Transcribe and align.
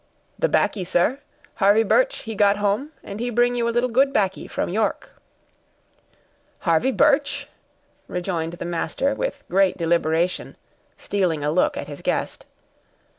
"The 0.39 0.49
'baccy, 0.49 0.83
sir; 0.83 1.19
Harvey 1.53 1.83
Birch, 1.83 2.23
he 2.23 2.33
got 2.33 2.57
home, 2.57 2.91
and 3.03 3.19
he 3.19 3.29
bring 3.29 3.53
you 3.53 3.69
a 3.69 3.69
little 3.69 3.87
good 3.87 4.11
'baccy 4.11 4.47
from 4.47 4.67
York." 4.69 5.11
"Harvey 6.61 6.89
Birch!" 6.89 7.47
rejoined 8.07 8.53
the 8.53 8.65
master 8.65 9.13
with 9.13 9.43
great 9.47 9.77
deliberation, 9.77 10.55
stealing 10.97 11.43
a 11.43 11.51
look 11.51 11.77
at 11.77 11.85
his 11.85 12.01
guest. 12.01 12.47